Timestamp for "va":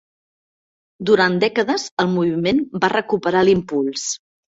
2.85-2.91